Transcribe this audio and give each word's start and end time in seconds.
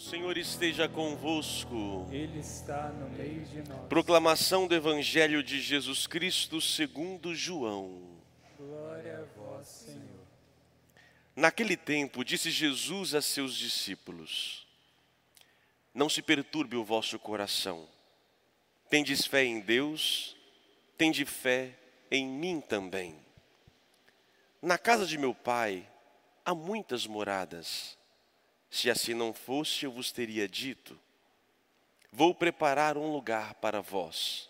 Senhor 0.00 0.38
esteja 0.38 0.88
convosco. 0.88 2.08
Ele 2.10 2.40
está 2.40 2.88
no 2.88 3.10
meio 3.10 3.44
de 3.44 3.68
nós. 3.68 3.86
Proclamação 3.86 4.66
do 4.66 4.74
Evangelho 4.74 5.42
de 5.42 5.60
Jesus 5.60 6.06
Cristo 6.06 6.58
segundo 6.58 7.34
João. 7.34 8.18
Glória 8.56 9.18
a 9.18 9.38
vós, 9.38 9.66
Senhor. 9.66 10.26
Naquele 11.36 11.76
tempo, 11.76 12.24
disse 12.24 12.50
Jesus 12.50 13.14
a 13.14 13.20
seus 13.20 13.54
discípulos: 13.54 14.66
Não 15.92 16.08
se 16.08 16.22
perturbe 16.22 16.76
o 16.76 16.84
vosso 16.84 17.18
coração. 17.18 17.86
Tendes 18.88 19.26
fé 19.26 19.44
em 19.44 19.60
Deus, 19.60 20.34
tende 20.96 21.26
fé 21.26 21.78
em 22.10 22.26
mim 22.26 22.62
também. 22.62 23.14
Na 24.62 24.78
casa 24.78 25.04
de 25.04 25.18
meu 25.18 25.34
pai 25.34 25.86
há 26.42 26.54
muitas 26.54 27.06
moradas. 27.06 27.99
Se 28.70 28.88
assim 28.88 29.14
não 29.14 29.34
fosse, 29.34 29.84
eu 29.84 29.90
vos 29.90 30.12
teria 30.12 30.46
dito: 30.46 30.98
Vou 32.12 32.34
preparar 32.34 32.96
um 32.96 33.12
lugar 33.12 33.54
para 33.54 33.80
vós. 33.80 34.48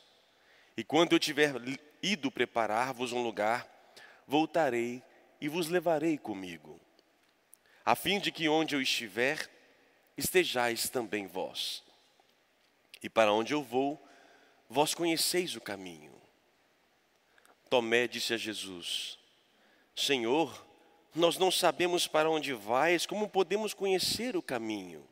E 0.77 0.85
quando 0.85 1.13
eu 1.13 1.19
tiver 1.19 1.55
ido 2.03 2.31
preparar-vos 2.31 3.13
um 3.13 3.23
lugar, 3.23 3.69
voltarei 4.27 5.03
e 5.41 5.49
vos 5.49 5.69
levarei 5.69 6.19
comigo, 6.19 6.79
a 7.85 7.95
fim 7.95 8.19
de 8.19 8.31
que 8.31 8.49
onde 8.49 8.75
eu 8.75 8.81
estiver, 8.81 9.51
estejais 10.17 10.89
também 10.89 11.27
vós. 11.27 11.83
E 13.03 13.09
para 13.09 13.33
onde 13.33 13.55
eu 13.55 13.63
vou, 13.63 14.03
vós 14.69 14.95
conheceis 14.95 15.57
o 15.57 15.61
caminho. 15.61 16.13
Tomé 17.71 18.07
disse 18.07 18.35
a 18.35 18.37
Jesus: 18.37 19.19
Senhor, 19.95 20.67
nós 21.15 21.37
não 21.37 21.51
sabemos 21.51 22.07
para 22.07 22.31
onde 22.31 22.53
vais, 22.53 23.07
como 23.07 23.29
podemos 23.29 23.75
conhecer 23.75 24.37
o 24.37 24.43
caminho? 24.43 25.07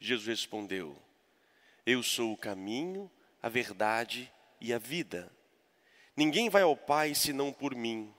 Jesus 0.00 0.26
respondeu: 0.26 0.96
Eu 1.86 2.02
sou 2.02 2.32
o 2.32 2.36
caminho, 2.36 3.10
a 3.40 3.48
verdade 3.48 4.32
e 4.60 4.72
a 4.72 4.78
vida. 4.78 5.32
Ninguém 6.16 6.50
vai 6.50 6.62
ao 6.62 6.76
Pai 6.76 7.14
senão 7.14 7.52
por 7.52 7.74
mim. 7.74 8.12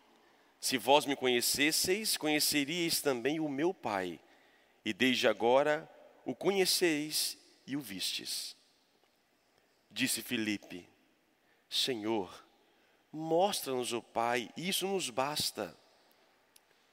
Se 0.60 0.78
vós 0.78 1.06
me 1.06 1.16
conhecesseis, 1.16 2.16
conheceríeis 2.16 3.02
também 3.02 3.40
o 3.40 3.50
meu 3.50 3.74
Pai, 3.74 4.20
e 4.86 4.94
desde 4.94 5.28
agora 5.28 5.90
o 6.26 6.34
conheceis 6.34 7.38
e 7.68 7.76
o 7.76 7.82
vistes. 7.82 8.56
Disse 9.92 10.22
Filipe: 10.22 10.88
Senhor, 11.70 12.46
mostra-nos 13.12 13.92
o 13.92 14.02
Pai, 14.02 14.50
isso 14.56 14.88
nos 14.88 15.10
basta. 15.10 15.78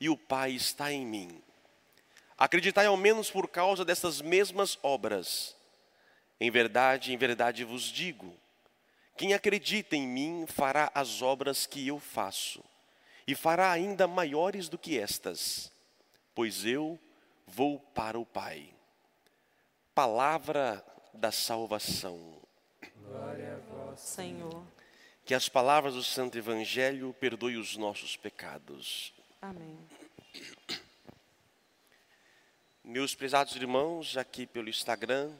e 0.00 0.08
o 0.08 0.16
Pai 0.16 0.52
está 0.52 0.92
em 0.92 1.04
mim. 1.06 1.42
Acreditai 2.38 2.86
ao 2.86 2.96
menos 2.96 3.30
por 3.30 3.48
causa 3.48 3.84
dessas 3.84 4.20
mesmas 4.20 4.78
obras. 4.82 5.56
Em 6.38 6.50
verdade, 6.50 7.12
em 7.12 7.16
verdade 7.16 7.64
vos 7.64 7.84
digo: 7.84 8.36
quem 9.16 9.32
acredita 9.32 9.96
em 9.96 10.06
mim 10.06 10.46
fará 10.46 10.90
as 10.94 11.22
obras 11.22 11.64
que 11.66 11.86
eu 11.86 11.98
faço, 11.98 12.62
e 13.26 13.34
fará 13.34 13.72
ainda 13.72 14.06
maiores 14.06 14.68
do 14.68 14.76
que 14.76 14.98
estas, 14.98 15.72
pois 16.34 16.66
eu 16.66 16.98
vou 17.46 17.78
para 17.78 18.18
o 18.18 18.26
Pai. 18.26 18.68
Palavra 19.94 20.84
da 21.14 21.32
salvação. 21.32 22.36
Glória 23.02 23.54
a 23.54 23.74
vós, 23.74 24.00
Senhor. 24.00 24.62
Que 25.24 25.34
as 25.34 25.48
palavras 25.48 25.94
do 25.94 26.04
Santo 26.04 26.36
Evangelho 26.36 27.16
perdoem 27.18 27.56
os 27.56 27.76
nossos 27.78 28.16
pecados. 28.16 29.15
Amém. 29.40 29.78
Meus 32.82 33.14
prezados 33.14 33.54
irmãos, 33.54 34.16
aqui 34.16 34.46
pelo 34.46 34.68
Instagram, 34.68 35.30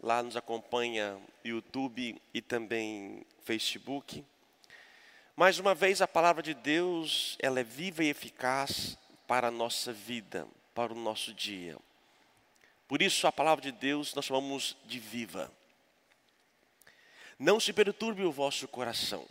lá 0.00 0.22
nos 0.22 0.36
acompanha 0.36 1.20
YouTube 1.44 2.20
e 2.32 2.40
também 2.40 3.26
Facebook. 3.44 4.24
Mais 5.36 5.58
uma 5.58 5.74
vez 5.74 6.00
a 6.00 6.08
palavra 6.08 6.42
de 6.42 6.54
Deus, 6.54 7.36
ela 7.40 7.60
é 7.60 7.64
viva 7.64 8.02
e 8.02 8.08
eficaz 8.08 8.96
para 9.26 9.48
a 9.48 9.50
nossa 9.50 9.92
vida, 9.92 10.46
para 10.74 10.92
o 10.92 10.96
nosso 10.96 11.34
dia. 11.34 11.76
Por 12.88 13.02
isso 13.02 13.26
a 13.26 13.32
palavra 13.32 13.62
de 13.62 13.72
Deus 13.72 14.14
nós 14.14 14.24
chamamos 14.24 14.76
de 14.86 14.98
viva. 14.98 15.52
Não 17.38 17.60
se 17.60 17.72
perturbe 17.72 18.22
o 18.24 18.32
vosso 18.32 18.66
coração. 18.66 19.26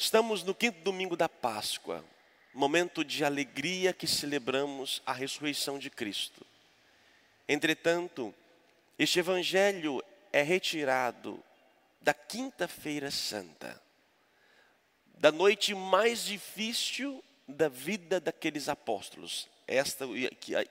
Estamos 0.00 0.44
no 0.44 0.54
quinto 0.54 0.78
domingo 0.84 1.16
da 1.16 1.28
Páscoa, 1.28 2.04
momento 2.54 3.04
de 3.04 3.24
alegria 3.24 3.92
que 3.92 4.06
celebramos 4.06 5.02
a 5.04 5.12
ressurreição 5.12 5.76
de 5.76 5.90
Cristo. 5.90 6.46
Entretanto, 7.48 8.32
este 8.96 9.18
evangelho 9.18 10.00
é 10.32 10.40
retirado 10.40 11.42
da 12.00 12.14
Quinta-feira 12.14 13.10
Santa, 13.10 13.82
da 15.16 15.32
noite 15.32 15.74
mais 15.74 16.24
difícil 16.24 17.20
da 17.48 17.68
vida 17.68 18.20
daqueles 18.20 18.68
apóstolos, 18.68 19.48
esta 19.66 20.04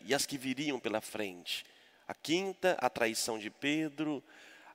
e 0.06 0.14
as 0.16 0.26
que 0.26 0.38
viriam 0.38 0.80
pela 0.80 1.02
frente. 1.02 1.66
A 2.08 2.14
quinta, 2.14 2.78
a 2.80 2.90
traição 2.90 3.38
de 3.38 3.50
Pedro, 3.50 4.24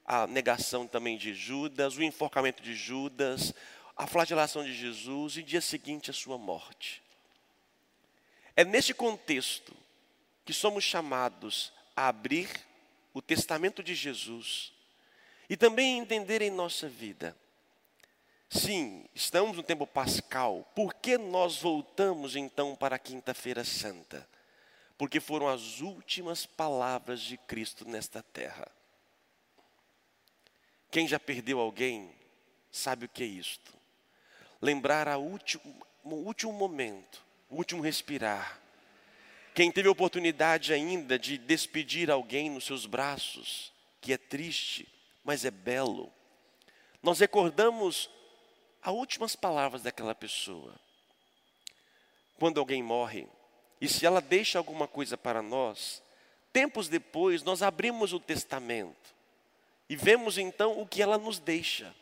a 0.05 0.27
negação 0.27 0.87
também 0.87 1.17
de 1.17 1.33
Judas, 1.33 1.97
o 1.97 2.03
enforcamento 2.03 2.63
de 2.63 2.75
Judas, 2.75 3.55
a 4.03 4.07
flagelação 4.09 4.65
de 4.65 4.75
Jesus 4.75 5.37
e 5.37 5.45
dia 5.45 5.61
seguinte 5.61 6.11
a 6.11 6.13
sua 6.13 6.37
morte. 6.37 7.01
É 8.57 8.65
neste 8.65 8.93
contexto 8.93 9.73
que 10.45 10.53
somos 10.53 10.83
chamados 10.83 11.73
a 11.95 12.09
abrir 12.09 12.51
o 13.15 13.23
testamento 13.23 13.81
de 13.81 13.95
Jesus 13.95 14.73
e 15.49 15.57
também 15.57 15.99
entender 15.99 16.43
em 16.43 16.51
nossa 16.51 16.89
vida. 16.89 17.37
Sim, 18.51 19.09
estamos 19.15 19.57
no 19.57 19.63
tempo 19.63 19.87
pascal. 19.87 20.69
Por 20.75 20.95
que 20.95 21.17
nós 21.17 21.59
voltamos 21.63 22.35
então 22.35 22.75
para 22.75 22.97
a 22.97 22.99
Quinta-feira 22.99 23.63
Santa? 23.63 24.29
Porque 24.99 25.21
foram 25.21 25.47
as 25.47 25.81
últimas 25.81 26.45
palavras 26.45 27.21
de 27.21 27.37
Cristo 27.37 27.89
nesta 27.89 28.21
terra. 28.21 28.69
Quem 30.91 31.07
já 31.07 31.21
perdeu 31.21 31.61
alguém 31.61 32.13
sabe 32.73 33.07
o 33.07 33.09
que 33.09 33.23
é 33.23 33.27
isto 33.27 33.82
lembrar 34.63 35.09
a 35.09 35.19
último, 35.19 35.63
o 36.05 36.15
último 36.15 36.53
momento, 36.53 37.21
o 37.51 37.57
último 37.57 37.83
respirar. 37.83 38.61
Quem 39.53 39.71
teve 39.71 39.89
oportunidade 39.89 40.73
ainda 40.73 41.19
de 41.19 41.37
despedir 41.37 42.11
alguém 42.11 42.49
nos 42.49 42.65
seus 42.65 42.87
braços, 42.87 43.73
que 44.01 44.13
é 44.13 44.17
triste, 44.17 44.89
mas 45.25 45.45
é 45.45 45.51
belo. 45.51 46.11
Nós 47.03 47.19
recordamos 47.19 48.09
as 48.81 48.95
últimas 48.95 49.37
palavras 49.37 49.83
daquela 49.83 50.15
pessoa. 50.15 50.75
Quando 52.39 52.59
alguém 52.59 52.83
morre, 52.83 53.27
e 53.81 53.89
se 53.89 54.07
ela 54.07 54.21
deixa 54.21 54.59
alguma 54.59 54.87
coisa 54.87 55.19
para 55.19 55.43
nós, 55.43 56.01
tempos 56.53 56.89
depois 56.89 57.43
nós 57.43 57.63
abrimos 57.63 58.13
o 58.13 58.21
testamento 58.21 59.13
e 59.89 59.97
vemos 59.97 60.39
então 60.39 60.81
o 60.81 60.87
que 60.87 61.03
ela 61.03 61.19
nos 61.19 61.39
deixa. 61.39 61.95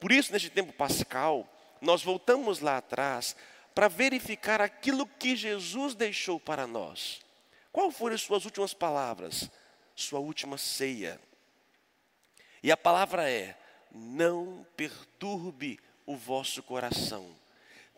Por 0.00 0.12
isso, 0.12 0.32
neste 0.32 0.48
tempo 0.48 0.72
pascal, 0.72 1.46
nós 1.80 2.02
voltamos 2.02 2.60
lá 2.60 2.78
atrás 2.78 3.36
para 3.74 3.88
verificar 3.88 4.60
aquilo 4.60 5.06
que 5.06 5.36
Jesus 5.36 5.94
deixou 5.94 6.40
para 6.40 6.66
nós. 6.66 7.20
Qual 7.70 7.90
foram 7.90 8.14
as 8.14 8.22
suas 8.22 8.44
últimas 8.44 8.74
palavras? 8.74 9.50
Sua 9.94 10.18
última 10.18 10.58
ceia. 10.58 11.20
E 12.62 12.72
a 12.72 12.76
palavra 12.76 13.30
é: 13.30 13.56
não 13.92 14.66
perturbe 14.76 15.78
o 16.06 16.16
vosso 16.16 16.62
coração. 16.62 17.36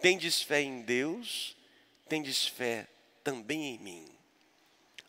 Tendes 0.01 0.43
fé 0.43 0.61
em 0.61 0.83
Deus, 0.83 1.57
tendes 2.09 2.47
fé 2.47 2.87
também 3.23 3.75
em 3.75 3.79
mim. 3.79 4.09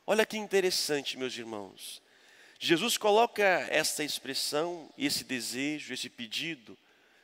Olha 0.05 0.25
que 0.25 0.37
interessante, 0.37 1.17
meus 1.17 1.37
irmãos. 1.37 2.01
Jesus 2.59 2.97
coloca 2.97 3.43
essa 3.69 4.03
expressão, 4.03 4.89
esse 4.97 5.23
desejo, 5.23 5.93
esse 5.93 6.09
pedido 6.09 6.77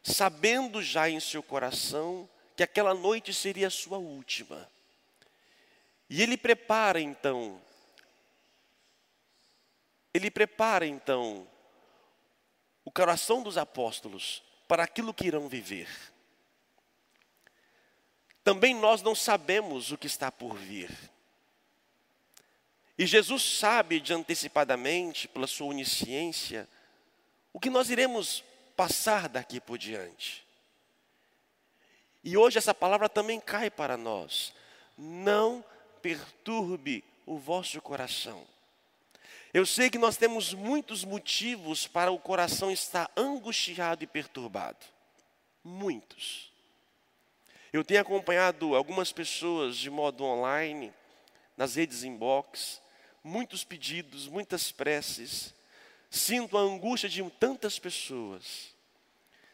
sabendo 0.08 0.82
já 0.82 1.10
em 1.10 1.20
seu 1.20 1.44
coração 1.44 2.30
que 2.56 2.64
aquela 2.64 2.94
noite 2.94 3.34
seria 3.34 3.68
a 3.68 3.72
sua 3.72 3.98
última. 3.98 4.70
E 6.10 6.22
ele 6.22 6.38
prepara 6.38 7.00
então 7.00 7.62
ele 10.14 10.32
prepara 10.32 10.88
então 10.88 11.48
o 12.84 12.90
coração 12.90 13.44
dos 13.44 13.58
apóstolos 13.58 14.42
para 14.68 14.84
aquilo 14.84 15.14
que 15.14 15.28
irão 15.28 15.48
viver. 15.48 15.88
Também 18.44 18.74
nós 18.74 19.04
não 19.04 19.14
sabemos 19.14 19.92
o 19.92 19.98
que 19.98 20.08
está 20.08 20.32
por 20.32 20.58
vir. 20.58 20.90
E 22.98 23.06
Jesus 23.06 23.44
sabe 23.44 24.00
de 24.00 24.12
antecipadamente, 24.12 25.28
pela 25.28 25.46
sua 25.46 25.68
onisciência, 25.68 26.68
o 27.54 27.60
que 27.60 27.70
nós 27.70 27.92
iremos 27.92 28.44
passar 28.78 29.28
daqui 29.28 29.60
por 29.60 29.78
diante. 29.78 30.46
E 32.24 32.38
hoje 32.38 32.60
essa 32.60 32.74
palavra 32.74 33.10
também 33.10 33.40
cai 33.40 33.72
para 33.72 33.98
nós. 33.98 34.54
Não 34.98 35.66
perturbe 36.02 37.04
o 37.26 37.38
vosso 37.38 37.82
coração. 37.82 38.46
Eu 39.54 39.66
sei 39.66 39.90
que 39.90 39.98
nós 39.98 40.18
temos 40.18 40.54
muitos 40.54 41.04
motivos 41.04 41.88
para 41.88 42.12
o 42.12 42.20
coração 42.20 42.72
estar 42.72 43.10
angustiado 43.18 44.04
e 44.04 44.08
perturbado. 44.08 44.86
Muitos. 45.64 46.52
Eu 47.74 47.84
tenho 47.84 48.02
acompanhado 48.02 48.76
algumas 48.76 49.12
pessoas 49.12 49.76
de 49.76 49.90
modo 49.90 50.24
online, 50.24 50.94
nas 51.56 51.76
redes 51.76 52.04
inbox, 52.04 52.82
muitos 53.24 53.64
pedidos, 53.64 54.28
muitas 54.28 54.72
preces. 54.72 55.54
Sinto 56.10 56.58
a 56.58 56.62
angústia 56.62 57.10
de 57.10 57.24
tantas 57.32 57.78
pessoas. 57.78 58.76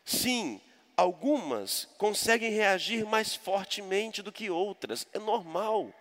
Sim, 0.06 0.62
algumas 0.96 1.88
conseguem 1.98 2.52
reagir 2.52 3.06
mais 3.06 3.36
fortemente 3.36 4.22
do 4.22 4.32
que 4.32 4.50
outras, 4.50 5.08
é 5.14 5.20
normal. 5.20 5.94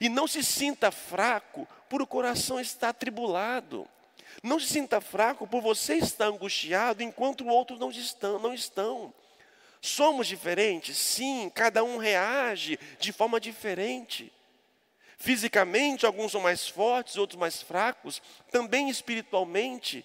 E 0.00 0.08
não 0.08 0.26
se 0.26 0.42
sinta 0.42 0.90
fraco 0.90 1.68
por 1.88 2.00
o 2.02 2.06
coração 2.06 2.58
estar 2.58 2.88
atribulado. 2.88 3.88
Não 4.42 4.58
se 4.58 4.66
sinta 4.66 5.00
fraco 5.00 5.46
por 5.46 5.60
você 5.60 5.96
estar 5.96 6.26
angustiado 6.26 7.02
enquanto 7.02 7.46
outros 7.46 7.78
não 7.78 7.90
estão, 7.90 8.38
não 8.38 8.54
estão. 8.54 9.12
Somos 9.80 10.26
diferentes? 10.26 10.96
Sim, 10.96 11.50
cada 11.54 11.84
um 11.84 11.98
reage 11.98 12.78
de 12.98 13.12
forma 13.12 13.40
diferente. 13.40 14.32
Fisicamente, 15.22 16.04
alguns 16.04 16.32
são 16.32 16.40
mais 16.40 16.66
fortes, 16.66 17.16
outros 17.16 17.38
mais 17.38 17.62
fracos, 17.62 18.20
também 18.50 18.90
espiritualmente 18.90 20.04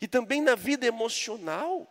e 0.00 0.08
também 0.08 0.42
na 0.42 0.56
vida 0.56 0.84
emocional. 0.84 1.86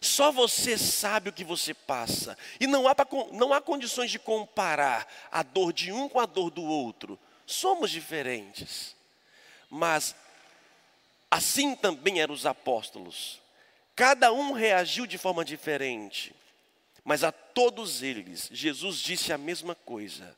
Só 0.00 0.32
você 0.32 0.76
sabe 0.76 1.28
o 1.28 1.32
que 1.32 1.44
você 1.44 1.72
passa. 1.72 2.36
E 2.58 2.66
não 2.66 2.88
há, 2.88 2.96
não 3.30 3.54
há 3.54 3.60
condições 3.60 4.10
de 4.10 4.18
comparar 4.18 5.06
a 5.30 5.44
dor 5.44 5.72
de 5.72 5.92
um 5.92 6.08
com 6.08 6.18
a 6.18 6.26
dor 6.26 6.50
do 6.50 6.64
outro. 6.64 7.16
Somos 7.46 7.92
diferentes. 7.92 8.96
Mas 9.70 10.12
assim 11.30 11.76
também 11.76 12.20
eram 12.20 12.34
os 12.34 12.46
apóstolos. 12.46 13.40
Cada 13.94 14.32
um 14.32 14.50
reagiu 14.50 15.06
de 15.06 15.18
forma 15.18 15.44
diferente. 15.44 16.34
Mas 17.04 17.22
a 17.22 17.30
todos 17.30 18.02
eles, 18.02 18.48
Jesus 18.50 18.98
disse 18.98 19.32
a 19.32 19.38
mesma 19.38 19.76
coisa 19.76 20.36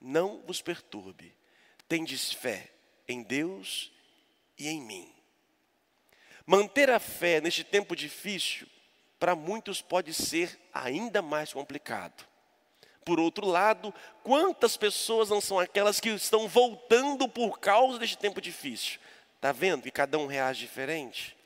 não 0.00 0.42
vos 0.46 0.60
perturbe. 0.60 1.34
Tendes 1.88 2.32
fé 2.32 2.70
em 3.08 3.22
Deus 3.22 3.92
e 4.58 4.68
em 4.68 4.80
mim. 4.80 5.12
Manter 6.44 6.90
a 6.90 7.00
fé 7.00 7.40
neste 7.40 7.64
tempo 7.64 7.96
difícil, 7.96 8.66
para 9.18 9.34
muitos 9.34 9.80
pode 9.80 10.14
ser 10.14 10.58
ainda 10.72 11.20
mais 11.20 11.52
complicado. 11.52 12.24
Por 13.04 13.20
outro 13.20 13.46
lado, 13.46 13.94
quantas 14.22 14.76
pessoas 14.76 15.28
não 15.28 15.40
são 15.40 15.58
aquelas 15.58 16.00
que 16.00 16.08
estão 16.10 16.48
voltando 16.48 17.28
por 17.28 17.58
causa 17.58 17.98
deste 17.98 18.18
tempo 18.18 18.40
difícil? 18.40 18.98
Está 19.36 19.52
vendo 19.52 19.82
que 19.82 19.90
cada 19.90 20.18
um 20.18 20.26
reage 20.26 20.60
diferente? 20.60 21.36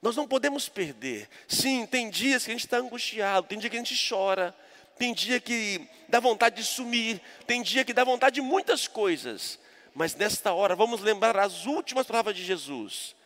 Nós 0.00 0.16
não 0.16 0.26
podemos 0.26 0.68
perder. 0.68 1.28
Sim, 1.46 1.86
tem 1.86 2.10
dias 2.10 2.44
que 2.44 2.50
a 2.50 2.54
gente 2.54 2.66
está 2.66 2.78
angustiado, 2.78 3.46
tem 3.46 3.58
dia 3.58 3.70
que 3.70 3.76
a 3.76 3.78
gente 3.78 4.08
chora, 4.08 4.54
tem 5.02 5.12
dia 5.12 5.40
que 5.40 5.84
dá 6.08 6.20
vontade 6.20 6.54
de 6.54 6.64
sumir, 6.64 7.20
tem 7.44 7.60
dia 7.60 7.84
que 7.84 7.92
dá 7.92 8.04
vontade 8.04 8.36
de 8.36 8.40
muitas 8.40 8.86
coisas. 8.86 9.58
Mas 9.92 10.14
nesta 10.14 10.52
hora, 10.52 10.76
vamos 10.76 11.00
lembrar 11.00 11.36
as 11.38 11.66
últimas 11.66 12.06
palavras 12.06 12.36
de 12.36 12.44
Jesus: 12.44 13.16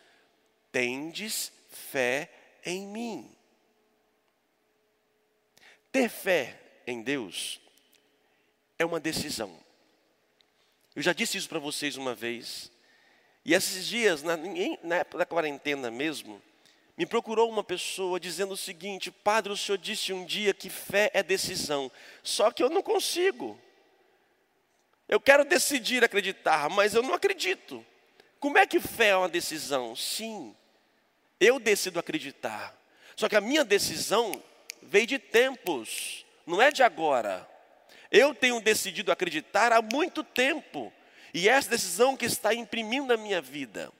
Tendes 0.71 1.51
fé 1.69 2.31
em 2.65 2.87
mim. 2.87 3.31
Ter 5.91 6.09
fé 6.09 6.59
em 6.87 7.03
Deus 7.03 7.61
é 8.79 8.83
uma 8.83 8.99
decisão. 8.99 9.55
Eu 10.95 11.03
já 11.03 11.13
disse 11.13 11.37
isso 11.37 11.47
para 11.47 11.59
vocês 11.59 11.95
uma 11.95 12.15
vez. 12.15 12.71
E 13.45 13.53
esses 13.53 13.85
dias, 13.85 14.23
na, 14.23 14.35
na 14.81 14.95
época 14.95 15.19
da 15.19 15.25
quarentena 15.27 15.91
mesmo, 15.91 16.41
me 16.97 17.05
procurou 17.05 17.49
uma 17.49 17.63
pessoa 17.63 18.19
dizendo 18.19 18.53
o 18.53 18.57
seguinte: 18.57 19.11
Padre, 19.11 19.53
o 19.53 19.57
senhor 19.57 19.77
disse 19.77 20.11
um 20.11 20.25
dia 20.25 20.53
que 20.53 20.69
fé 20.69 21.11
é 21.13 21.21
decisão, 21.21 21.91
só 22.23 22.51
que 22.51 22.63
eu 22.63 22.69
não 22.69 22.81
consigo. 22.81 23.59
Eu 25.07 25.19
quero 25.19 25.45
decidir 25.45 26.03
acreditar, 26.03 26.69
mas 26.69 26.93
eu 26.93 27.03
não 27.03 27.13
acredito. 27.13 27.85
Como 28.39 28.57
é 28.57 28.65
que 28.65 28.79
fé 28.79 29.09
é 29.09 29.15
uma 29.15 29.29
decisão? 29.29 29.95
Sim, 29.95 30.55
eu 31.39 31.59
decido 31.59 31.99
acreditar. 31.99 32.75
Só 33.15 33.29
que 33.29 33.35
a 33.35 33.41
minha 33.41 33.63
decisão 33.63 34.43
veio 34.81 35.07
de 35.07 35.17
tempos, 35.17 36.25
não 36.45 36.61
é 36.61 36.71
de 36.71 36.83
agora. 36.83 37.47
Eu 38.11 38.33
tenho 38.33 38.59
decidido 38.59 39.11
acreditar 39.11 39.71
há 39.71 39.81
muito 39.81 40.23
tempo, 40.23 40.91
e 41.33 41.47
é 41.47 41.53
essa 41.53 41.69
decisão 41.69 42.15
que 42.17 42.25
está 42.25 42.53
imprimindo 42.53 43.07
na 43.07 43.17
minha 43.17 43.41
vida. 43.41 43.91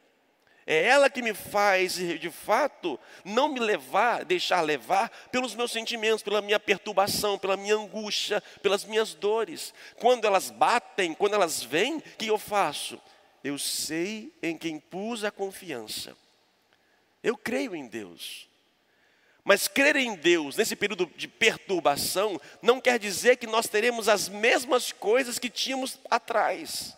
É 0.69 0.83
ela 0.83 1.09
que 1.09 1.21
me 1.21 1.33
faz, 1.33 1.95
de 1.95 2.29
fato, 2.29 2.99
não 3.23 3.47
me 3.47 3.57
levar, 3.57 4.25
deixar 4.25 4.59
levar 4.59 5.09
pelos 5.31 5.55
meus 5.55 5.71
sentimentos, 5.71 6.21
pela 6.21 6.41
minha 6.41 6.59
perturbação, 6.59 7.39
pela 7.39 7.55
minha 7.55 7.75
angústia, 7.75 8.43
pelas 8.61 8.83
minhas 8.83 9.13
dores. 9.13 9.73
Quando 9.95 10.25
elas 10.25 10.49
batem, 10.49 11.13
quando 11.13 11.35
elas 11.35 11.63
vêm, 11.63 11.99
o 11.99 12.01
que 12.01 12.27
eu 12.27 12.37
faço? 12.37 13.01
Eu 13.41 13.57
sei 13.57 14.33
em 14.43 14.57
quem 14.57 14.77
pus 14.77 15.23
a 15.23 15.31
confiança. 15.31 16.17
Eu 17.23 17.37
creio 17.37 17.73
em 17.73 17.87
Deus. 17.87 18.49
Mas 19.45 19.69
crer 19.69 19.95
em 19.95 20.15
Deus 20.15 20.57
nesse 20.57 20.75
período 20.75 21.09
de 21.15 21.29
perturbação 21.29 22.41
não 22.61 22.81
quer 22.81 22.99
dizer 22.99 23.37
que 23.37 23.47
nós 23.47 23.69
teremos 23.69 24.09
as 24.09 24.27
mesmas 24.27 24.91
coisas 24.91 25.39
que 25.39 25.49
tínhamos 25.49 25.97
atrás 26.09 26.96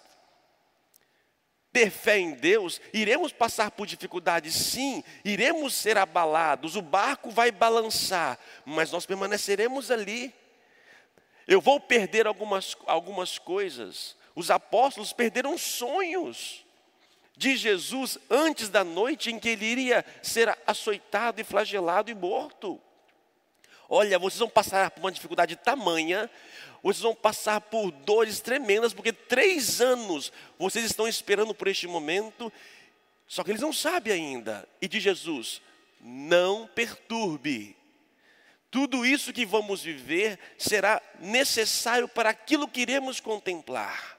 ter 1.72 1.92
fé 1.92 2.18
em 2.18 2.32
Deus, 2.32 2.82
iremos 2.92 3.32
passar 3.32 3.72
por 3.72 3.86
dificuldades, 3.86 4.54
sim, 4.56 5.04
iremos 5.24 5.74
ser 5.74 5.98
abalados, 5.98 6.76
o 6.76 6.82
barco 6.82 7.30
vai 7.30 7.52
balançar, 7.52 8.40
mas 8.66 8.92
nós 8.92 9.06
permaneceremos 9.06 9.92
ali. 9.92 10.34
Eu 11.48 11.62
vou 11.62 11.80
perder 11.80 12.28
algumas, 12.28 12.76
algumas 12.86 13.38
coisas. 13.38 14.16
Os 14.36 14.52
apóstolos 14.52 15.14
perderam 15.14 15.58
sonhos 15.58 16.66
de 17.36 17.56
Jesus 17.56 18.18
antes 18.30 18.70
da 18.70 18.84
noite 18.84 19.32
em 19.32 19.40
que 19.40 19.50
ele 19.50 19.66
iria 19.66 20.06
ser 20.22 20.56
açoitado 20.68 21.40
e 21.40 21.44
flagelado 21.44 22.12
e 22.12 22.16
morto. 22.16 22.80
Olha, 23.88 24.20
vocês 24.20 24.40
vão 24.40 24.50
passar 24.50 24.92
por 24.92 25.00
uma 25.00 25.12
dificuldade 25.12 25.56
tamanha 25.56 26.30
vocês 26.82 27.02
vão 27.02 27.16
passar 27.16 27.62
por 27.62 27.92
dores 27.92 28.40
tremendas, 28.40 28.94
porque 28.94 29.12
três 29.12 29.82
anos 29.82 30.32
vocês 30.58 30.86
estão 30.86 31.08
esperando 31.08 31.54
por 31.54 31.68
este 31.68 31.88
momento, 31.88 32.52
só 33.28 33.44
que 33.44 33.52
eles 33.52 33.62
não 33.62 33.74
sabem 33.74 34.14
ainda. 34.14 34.68
E 34.82 34.88
de 34.88 35.00
Jesus, 35.00 35.62
não 36.02 36.68
perturbe. 36.68 37.76
Tudo 38.72 39.06
isso 39.06 39.34
que 39.34 39.46
vamos 39.46 39.82
viver 39.82 40.40
será 40.58 41.02
necessário 41.20 42.08
para 42.08 42.30
aquilo 42.30 42.68
que 42.68 42.82
iremos 42.82 43.20
contemplar. 43.20 44.18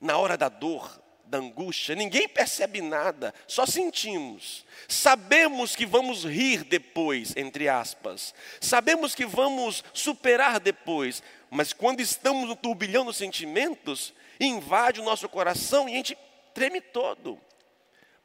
Na 0.00 0.16
hora 0.16 0.36
da 0.36 0.48
dor, 0.48 1.02
da 1.26 1.38
angústia, 1.38 1.94
ninguém 1.94 2.28
percebe 2.28 2.80
nada, 2.80 3.34
só 3.46 3.66
sentimos. 3.66 4.64
Sabemos 4.88 5.74
que 5.74 5.86
vamos 5.86 6.24
rir 6.24 6.64
depois, 6.64 7.34
entre 7.36 7.68
aspas. 7.68 8.34
Sabemos 8.60 9.14
que 9.14 9.26
vamos 9.26 9.82
superar 9.92 10.60
depois, 10.60 11.22
mas 11.50 11.72
quando 11.72 12.00
estamos 12.00 12.48
no 12.48 12.56
turbilhão 12.56 13.04
dos 13.04 13.16
sentimentos, 13.16 14.12
invade 14.40 15.00
o 15.00 15.04
nosso 15.04 15.28
coração 15.28 15.88
e 15.88 15.92
a 15.92 15.96
gente 15.96 16.18
treme 16.52 16.80
todo. 16.80 17.40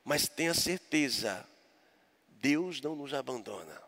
Mas 0.03 0.27
tenha 0.27 0.53
certeza, 0.53 1.47
Deus 2.27 2.81
não 2.81 2.95
nos 2.95 3.13
abandona. 3.13 3.79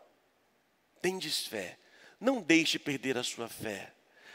Tendes 1.00 1.46
fé, 1.46 1.78
não 2.20 2.40
deixe 2.40 2.78
perder 2.78 3.18
a 3.18 3.24
sua 3.24 3.48
fé. 3.48 3.92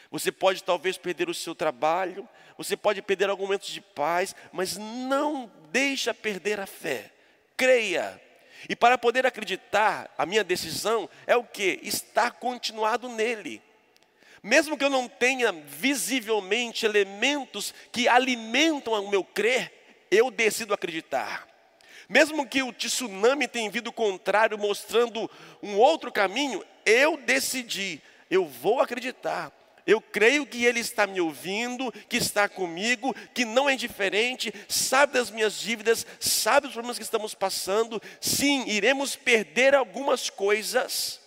Você 0.10 0.32
pode 0.32 0.64
talvez 0.64 0.98
perder 0.98 1.30
o 1.30 1.34
seu 1.34 1.54
trabalho, 1.54 2.28
você 2.58 2.76
pode 2.76 3.02
perder 3.02 3.30
alguns 3.30 3.48
momentos 3.48 3.70
de 3.70 3.82
paz, 3.82 4.36
mas 4.52 4.78
não 4.78 5.52
deixa 5.72 6.14
perder 6.14 6.60
a 6.60 6.66
fé. 6.66 7.12
Creia. 7.56 8.22
E 8.68 8.76
para 8.76 8.98
poder 8.98 9.26
acreditar, 9.26 10.14
a 10.18 10.26
minha 10.26 10.44
decisão 10.44 11.10
é 11.26 11.36
o 11.36 11.44
que? 11.44 11.80
Estar 11.84 12.32
continuado 12.32 13.08
nele. 13.10 13.62
Mesmo 14.48 14.78
que 14.78 14.86
eu 14.86 14.90
não 14.90 15.10
tenha 15.10 15.52
visivelmente 15.52 16.86
elementos 16.86 17.74
que 17.92 18.08
alimentam 18.08 18.94
o 18.94 19.10
meu 19.10 19.22
crer, 19.22 19.74
eu 20.10 20.32
decido 20.32 20.74
acreditar. 20.74 21.46
Mesmo 22.08 22.48
que 22.48 22.64
o 22.64 22.72
tsunami 22.72 23.46
tenha 23.46 23.70
vindo 23.70 23.92
contrário, 23.92 24.58
mostrando 24.58 25.30
um 25.62 25.76
outro 25.76 26.14
caminho, 26.14 26.64
eu 26.86 27.18
decidi, 27.18 28.02
eu 28.32 28.46
vou 28.46 28.80
acreditar. 28.80 29.52
Eu 29.86 30.00
creio 30.00 30.46
que 30.46 30.64
Ele 30.64 30.80
está 30.80 31.06
me 31.06 31.20
ouvindo, 31.20 31.92
que 32.08 32.16
está 32.16 32.48
comigo, 32.48 33.14
que 33.34 33.44
não 33.44 33.70
é 33.70 33.74
indiferente, 33.74 34.54
sabe 34.70 35.12
das 35.12 35.30
minhas 35.30 35.60
dívidas, 35.60 36.08
sabe 36.22 36.68
dos 36.68 36.74
problemas 36.74 36.98
que 36.98 37.04
estamos 37.04 37.34
passando. 37.34 38.02
Sim, 38.22 38.64
iremos 38.66 39.14
perder 39.14 39.76
algumas 39.76 40.30
coisas, 40.30 41.20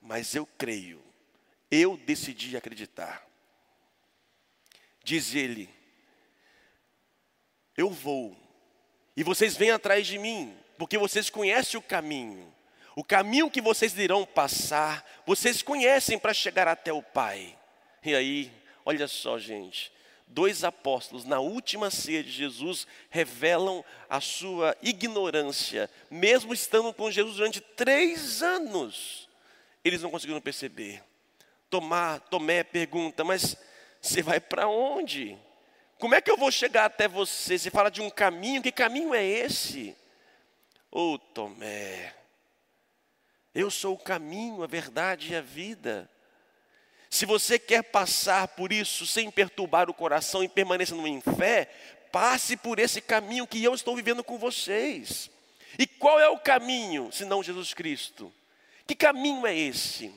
mas 0.00 0.34
eu 0.34 0.48
creio, 0.56 1.07
eu 1.70 1.96
decidi 1.96 2.56
acreditar. 2.56 3.26
Diz 5.04 5.34
Ele: 5.34 5.68
Eu 7.76 7.90
vou, 7.90 8.36
e 9.16 9.22
vocês 9.22 9.56
vêm 9.56 9.70
atrás 9.70 10.06
de 10.06 10.18
mim, 10.18 10.56
porque 10.76 10.98
vocês 10.98 11.30
conhecem 11.30 11.78
o 11.78 11.82
caminho. 11.82 12.54
O 12.94 13.04
caminho 13.04 13.50
que 13.50 13.60
vocês 13.60 13.96
irão 13.96 14.26
passar, 14.26 15.04
vocês 15.24 15.62
conhecem 15.62 16.18
para 16.18 16.34
chegar 16.34 16.66
até 16.66 16.92
o 16.92 17.02
Pai. 17.02 17.56
E 18.04 18.14
aí, 18.14 18.52
olha 18.84 19.06
só, 19.06 19.38
gente, 19.38 19.92
dois 20.26 20.64
apóstolos 20.64 21.24
na 21.24 21.40
última 21.40 21.90
ceia 21.90 22.22
de 22.22 22.30
Jesus 22.30 22.86
revelam 23.08 23.84
a 24.08 24.20
sua 24.20 24.76
ignorância, 24.82 25.88
mesmo 26.10 26.52
estando 26.52 26.92
com 26.92 27.10
Jesus 27.10 27.36
durante 27.36 27.60
três 27.60 28.42
anos, 28.42 29.28
eles 29.84 30.02
não 30.02 30.10
conseguiram 30.10 30.40
perceber. 30.40 31.02
Tomar, 31.70 32.20
Tomé 32.20 32.64
pergunta, 32.64 33.24
mas 33.24 33.56
você 34.00 34.22
vai 34.22 34.40
para 34.40 34.68
onde? 34.68 35.38
Como 35.98 36.14
é 36.14 36.20
que 36.20 36.30
eu 36.30 36.36
vou 36.36 36.50
chegar 36.50 36.84
até 36.84 37.08
você? 37.08 37.58
Você 37.58 37.70
fala 37.70 37.90
de 37.90 38.00
um 38.00 38.08
caminho, 38.08 38.62
que 38.62 38.72
caminho 38.72 39.14
é 39.14 39.24
esse? 39.24 39.96
Ô 40.90 41.14
oh, 41.14 41.18
Tomé, 41.18 42.14
eu 43.54 43.70
sou 43.70 43.94
o 43.94 43.98
caminho, 43.98 44.62
a 44.62 44.66
verdade 44.66 45.32
e 45.32 45.36
a 45.36 45.40
vida. 45.40 46.08
Se 47.10 47.26
você 47.26 47.58
quer 47.58 47.82
passar 47.82 48.48
por 48.48 48.72
isso 48.72 49.06
sem 49.06 49.30
perturbar 49.30 49.90
o 49.90 49.94
coração 49.94 50.44
e 50.44 50.48
permanecendo 50.48 51.06
em 51.06 51.20
fé, 51.20 51.66
passe 52.12 52.56
por 52.56 52.78
esse 52.78 53.00
caminho 53.00 53.46
que 53.46 53.62
eu 53.62 53.74
estou 53.74 53.96
vivendo 53.96 54.22
com 54.22 54.38
vocês. 54.38 55.30
E 55.78 55.86
qual 55.86 56.20
é 56.20 56.28
o 56.28 56.38
caminho, 56.38 57.10
senão 57.12 57.42
Jesus 57.42 57.74
Cristo? 57.74 58.32
Que 58.86 58.94
caminho 58.94 59.46
é 59.46 59.56
esse? 59.56 60.12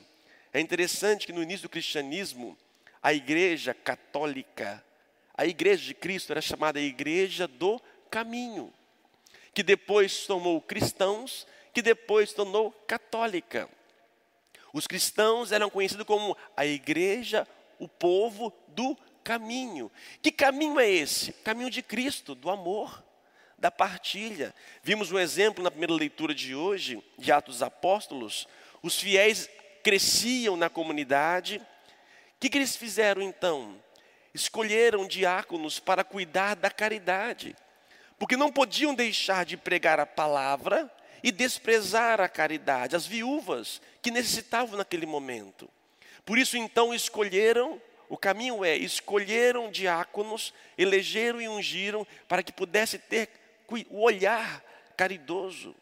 É 0.52 0.60
interessante 0.60 1.26
que 1.26 1.32
no 1.32 1.42
início 1.42 1.62
do 1.62 1.70
cristianismo, 1.70 2.56
a 3.02 3.12
igreja 3.12 3.72
católica, 3.72 4.84
a 5.34 5.46
igreja 5.46 5.82
de 5.82 5.94
Cristo 5.94 6.30
era 6.30 6.42
chamada 6.42 6.78
igreja 6.78 7.48
do 7.48 7.80
caminho, 8.10 8.72
que 9.54 9.62
depois 9.62 10.26
tomou 10.26 10.60
cristãos, 10.60 11.46
que 11.72 11.80
depois 11.80 12.32
tornou 12.32 12.70
católica. 12.86 13.68
Os 14.72 14.86
cristãos 14.86 15.52
eram 15.52 15.70
conhecidos 15.70 16.06
como 16.06 16.36
a 16.56 16.66
igreja, 16.66 17.48
o 17.78 17.88
povo 17.88 18.52
do 18.68 18.96
caminho. 19.24 19.90
Que 20.20 20.30
caminho 20.30 20.78
é 20.78 20.88
esse? 20.88 21.32
Caminho 21.32 21.70
de 21.70 21.82
Cristo, 21.82 22.34
do 22.34 22.50
amor, 22.50 23.02
da 23.58 23.70
partilha. 23.70 24.54
Vimos 24.82 25.10
um 25.10 25.18
exemplo 25.18 25.64
na 25.64 25.70
primeira 25.70 25.94
leitura 25.94 26.34
de 26.34 26.54
hoje, 26.54 27.02
de 27.18 27.32
Atos 27.32 27.56
dos 27.56 27.62
Apóstolos. 27.62 28.46
Os 28.82 28.98
fiéis 28.98 29.48
cresciam 29.82 30.56
na 30.56 30.68
comunidade. 30.68 31.58
O 31.58 32.40
que, 32.40 32.48
que 32.48 32.58
eles 32.58 32.76
fizeram 32.76 33.22
então? 33.22 33.80
Escolheram 34.34 35.06
diáconos 35.06 35.78
para 35.78 36.04
cuidar 36.04 36.56
da 36.56 36.70
caridade, 36.70 37.54
porque 38.18 38.36
não 38.36 38.50
podiam 38.50 38.94
deixar 38.94 39.44
de 39.44 39.56
pregar 39.56 40.00
a 40.00 40.06
palavra 40.06 40.90
e 41.22 41.30
desprezar 41.30 42.20
a 42.20 42.28
caridade, 42.28 42.96
as 42.96 43.06
viúvas 43.06 43.80
que 44.00 44.10
necessitavam 44.10 44.76
naquele 44.76 45.06
momento. 45.06 45.68
Por 46.24 46.38
isso 46.38 46.56
então 46.56 46.94
escolheram, 46.94 47.80
o 48.08 48.16
caminho 48.16 48.64
é, 48.64 48.76
escolheram 48.76 49.70
diáconos, 49.70 50.52
elegeram 50.76 51.40
e 51.40 51.48
ungiram 51.48 52.06
para 52.28 52.42
que 52.42 52.52
pudesse 52.52 52.98
ter 52.98 53.28
o 53.88 54.02
olhar 54.02 54.62
caridoso. 54.96 55.74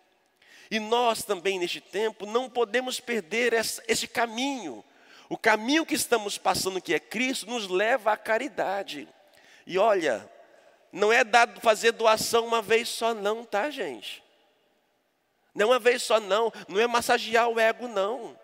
E 0.70 0.78
nós 0.78 1.24
também 1.24 1.58
neste 1.58 1.80
tempo 1.80 2.24
não 2.26 2.48
podemos 2.48 3.00
perder 3.00 3.52
esse 3.52 4.06
caminho. 4.06 4.84
O 5.28 5.36
caminho 5.36 5.84
que 5.84 5.94
estamos 5.94 6.38
passando, 6.38 6.80
que 6.80 6.94
é 6.94 7.00
Cristo, 7.00 7.46
nos 7.46 7.68
leva 7.68 8.12
à 8.12 8.16
caridade. 8.16 9.08
E 9.66 9.78
olha, 9.78 10.28
não 10.92 11.12
é 11.12 11.24
dado 11.24 11.60
fazer 11.60 11.92
doação 11.92 12.46
uma 12.46 12.62
vez 12.62 12.88
só, 12.88 13.14
não, 13.14 13.44
tá, 13.44 13.70
gente? 13.70 14.22
Não 15.54 15.68
uma 15.68 15.78
vez 15.78 16.02
só, 16.02 16.20
não. 16.20 16.52
Não 16.68 16.80
é 16.80 16.86
massagear 16.86 17.48
o 17.48 17.58
ego, 17.58 17.88
não. 17.88 18.38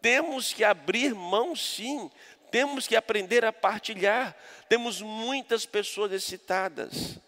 Temos 0.00 0.52
que 0.52 0.62
abrir 0.62 1.14
mão, 1.14 1.56
sim. 1.56 2.10
Temos 2.50 2.86
que 2.86 2.96
aprender 2.96 3.44
a 3.44 3.52
partilhar. 3.52 4.36
Temos 4.68 5.00
muitas 5.00 5.66
pessoas 5.66 6.12
excitadas. 6.12 7.18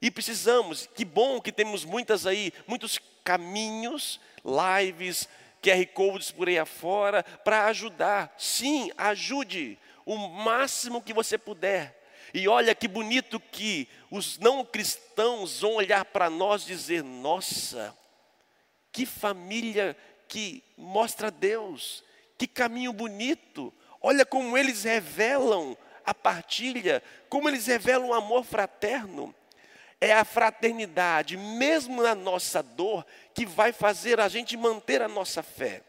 E 0.00 0.10
precisamos, 0.10 0.88
que 0.94 1.04
bom 1.04 1.40
que 1.40 1.50
temos 1.50 1.84
muitas 1.84 2.26
aí, 2.26 2.52
muitos 2.66 3.00
caminhos, 3.24 4.20
lives, 4.44 5.28
QR 5.62 5.84
Codes 5.92 6.30
por 6.30 6.48
aí 6.48 6.58
afora, 6.58 7.22
para 7.22 7.66
ajudar. 7.66 8.34
Sim, 8.38 8.90
ajude 8.96 9.78
o 10.06 10.16
máximo 10.16 11.02
que 11.02 11.12
você 11.12 11.36
puder. 11.36 11.96
E 12.32 12.46
olha 12.46 12.74
que 12.74 12.86
bonito 12.86 13.40
que 13.40 13.88
os 14.10 14.38
não 14.38 14.64
cristãos 14.64 15.60
vão 15.60 15.74
olhar 15.74 16.04
para 16.04 16.30
nós 16.30 16.62
e 16.62 16.66
dizer: 16.66 17.02
nossa, 17.02 17.96
que 18.92 19.04
família 19.06 19.96
que 20.28 20.62
mostra 20.76 21.30
Deus, 21.30 22.04
que 22.36 22.46
caminho 22.46 22.92
bonito. 22.92 23.72
Olha 24.00 24.24
como 24.24 24.56
eles 24.56 24.84
revelam 24.84 25.76
a 26.04 26.14
partilha, 26.14 27.02
como 27.28 27.48
eles 27.48 27.66
revelam 27.66 28.08
o 28.08 28.14
amor 28.14 28.44
fraterno. 28.44 29.34
É 30.00 30.12
a 30.12 30.24
fraternidade, 30.24 31.36
mesmo 31.36 32.02
na 32.02 32.14
nossa 32.14 32.62
dor, 32.62 33.04
que 33.34 33.44
vai 33.44 33.72
fazer 33.72 34.20
a 34.20 34.28
gente 34.28 34.56
manter 34.56 35.02
a 35.02 35.08
nossa 35.08 35.42
fé. 35.42 35.82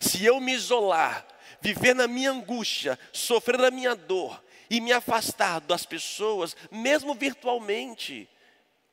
Se 0.00 0.24
eu 0.24 0.40
me 0.40 0.52
isolar, 0.52 1.26
viver 1.60 1.94
na 1.94 2.06
minha 2.06 2.30
angústia, 2.30 2.98
sofrer 3.12 3.58
na 3.58 3.70
minha 3.70 3.94
dor 3.94 4.42
e 4.68 4.80
me 4.80 4.92
afastar 4.92 5.60
das 5.60 5.86
pessoas, 5.86 6.56
mesmo 6.70 7.14
virtualmente, 7.14 8.28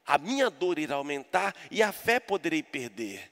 a 0.05 0.17
minha 0.17 0.49
dor 0.49 0.79
irá 0.79 0.95
aumentar 0.95 1.55
e 1.71 1.81
a 1.81 1.91
fé 1.91 2.19
poderei 2.19 2.63
perder. 2.63 3.31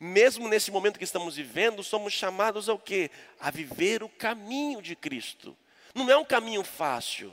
Mesmo 0.00 0.48
nesse 0.48 0.70
momento 0.72 0.98
que 0.98 1.04
estamos 1.04 1.36
vivendo, 1.36 1.82
somos 1.84 2.12
chamados 2.12 2.68
ao 2.68 2.78
quê? 2.78 3.10
A 3.38 3.50
viver 3.50 4.02
o 4.02 4.08
caminho 4.08 4.82
de 4.82 4.96
Cristo. 4.96 5.56
Não 5.94 6.10
é 6.10 6.16
um 6.16 6.24
caminho 6.24 6.64
fácil. 6.64 7.32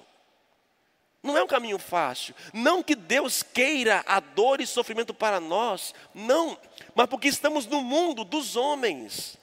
Não 1.21 1.37
é 1.37 1.43
um 1.43 1.47
caminho 1.47 1.77
fácil. 1.77 2.33
Não 2.53 2.81
que 2.81 2.95
Deus 2.95 3.43
queira 3.43 4.03
a 4.07 4.19
dor 4.19 4.61
e 4.61 4.67
sofrimento 4.67 5.13
para 5.13 5.39
nós, 5.39 5.93
não, 6.13 6.57
mas 6.95 7.07
porque 7.07 7.27
estamos 7.27 7.65
no 7.65 7.81
mundo 7.81 8.23
dos 8.23 8.55
homens. 8.55 9.37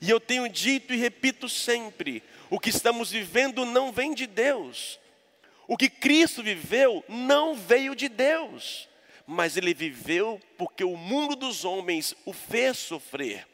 E 0.00 0.10
eu 0.10 0.20
tenho 0.20 0.48
dito 0.48 0.92
e 0.92 0.96
repito 0.96 1.48
sempre: 1.48 2.22
o 2.50 2.60
que 2.60 2.70
estamos 2.70 3.10
vivendo 3.10 3.64
não 3.64 3.90
vem 3.90 4.14
de 4.14 4.26
Deus, 4.26 5.00
o 5.66 5.76
que 5.76 5.88
Cristo 5.88 6.42
viveu 6.42 7.02
não 7.08 7.54
veio 7.54 7.96
de 7.96 8.08
Deus, 8.08 8.88
mas 9.26 9.56
ele 9.56 9.72
viveu 9.72 10.40
porque 10.56 10.84
o 10.84 10.96
mundo 10.96 11.34
dos 11.34 11.64
homens 11.64 12.14
o 12.26 12.32
fez 12.32 12.76
sofrer. 12.76 13.46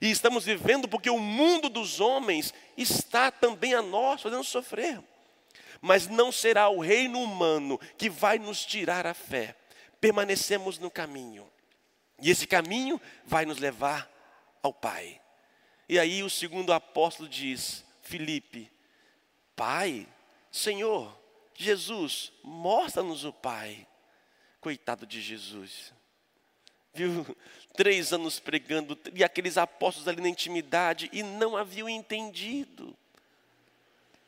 E 0.00 0.10
estamos 0.10 0.44
vivendo 0.44 0.88
porque 0.88 1.08
o 1.08 1.18
mundo 1.18 1.68
dos 1.68 2.00
homens 2.00 2.52
está 2.76 3.30
também 3.30 3.74
a 3.74 3.82
nós 3.82 4.20
fazendo 4.22 4.44
sofrer. 4.44 5.00
Mas 5.80 6.06
não 6.08 6.32
será 6.32 6.68
o 6.68 6.80
reino 6.80 7.20
humano 7.22 7.78
que 7.98 8.08
vai 8.08 8.38
nos 8.38 8.64
tirar 8.64 9.06
a 9.06 9.14
fé. 9.14 9.56
Permanecemos 10.00 10.78
no 10.78 10.90
caminho. 10.90 11.50
E 12.20 12.30
esse 12.30 12.46
caminho 12.46 13.00
vai 13.24 13.44
nos 13.44 13.58
levar 13.58 14.10
ao 14.62 14.72
Pai. 14.72 15.20
E 15.88 15.98
aí 15.98 16.22
o 16.22 16.30
segundo 16.30 16.72
apóstolo 16.72 17.28
diz: 17.28 17.84
Filipe, 18.02 18.70
Pai, 19.54 20.06
Senhor, 20.50 21.16
Jesus, 21.54 22.32
mostra-nos 22.42 23.24
o 23.24 23.32
Pai. 23.32 23.86
Coitado 24.60 25.06
de 25.06 25.20
Jesus. 25.20 25.92
Viu? 26.94 27.36
Três 27.76 28.12
anos 28.12 28.38
pregando, 28.38 28.96
e 29.12 29.24
aqueles 29.24 29.58
apóstolos 29.58 30.06
ali 30.06 30.20
na 30.20 30.28
intimidade, 30.28 31.10
e 31.12 31.22
não 31.22 31.56
haviam 31.56 31.88
entendido. 31.88 32.96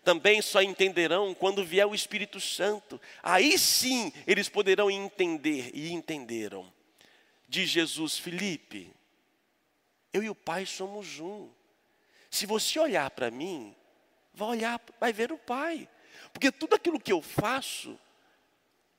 Também 0.06 0.40
só 0.40 0.62
entenderão 0.62 1.34
quando 1.34 1.64
vier 1.64 1.84
o 1.84 1.92
Espírito 1.92 2.40
Santo. 2.40 3.00
Aí 3.20 3.58
sim 3.58 4.12
eles 4.24 4.48
poderão 4.48 4.88
entender, 4.88 5.72
e 5.74 5.90
entenderam. 5.90 6.72
De 7.48 7.66
Jesus, 7.66 8.16
Felipe, 8.16 8.94
eu 10.12 10.22
e 10.22 10.30
o 10.30 10.34
Pai 10.34 10.64
somos 10.64 11.18
um. 11.18 11.50
Se 12.30 12.46
você 12.46 12.78
olhar 12.78 13.10
para 13.10 13.32
mim, 13.32 13.74
vai 14.32 14.50
olhar, 14.50 14.80
vai 15.00 15.12
ver 15.12 15.32
o 15.32 15.38
Pai. 15.38 15.88
Porque 16.32 16.52
tudo 16.52 16.76
aquilo 16.76 17.00
que 17.00 17.12
eu 17.12 17.20
faço 17.20 17.98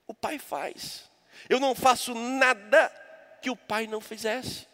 O 0.06 0.12
Pai 0.12 0.38
faz. 0.38 1.10
Eu 1.48 1.58
não 1.58 1.74
faço 1.74 2.14
nada 2.14 2.92
que 3.40 3.48
o 3.48 3.56
Pai 3.56 3.86
não 3.86 4.02
fizesse. 4.02 4.66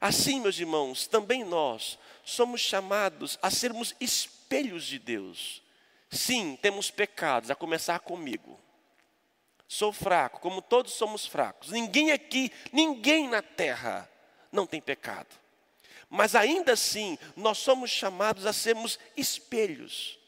Assim, 0.00 0.38
meus 0.38 0.56
irmãos, 0.56 1.08
também 1.08 1.42
nós 1.42 1.98
somos 2.24 2.60
chamados 2.60 3.40
a 3.42 3.50
sermos 3.50 3.92
espelhos 4.50 4.84
de 4.84 4.98
Deus. 4.98 5.62
Sim, 6.10 6.58
temos 6.60 6.90
pecados, 6.90 7.52
a 7.52 7.54
começar 7.54 8.00
comigo. 8.00 8.58
Sou 9.68 9.92
fraco, 9.92 10.40
como 10.40 10.60
todos 10.60 10.92
somos 10.94 11.24
fracos. 11.24 11.70
Ninguém 11.70 12.10
aqui, 12.10 12.50
ninguém 12.72 13.28
na 13.28 13.40
terra 13.40 14.10
não 14.50 14.66
tem 14.66 14.80
pecado. 14.80 15.28
Mas 16.08 16.34
ainda 16.34 16.72
assim, 16.72 17.16
nós 17.36 17.58
somos 17.58 17.92
chamados 17.92 18.44
a 18.44 18.52
sermos 18.52 18.98
espelhos. 19.16 20.18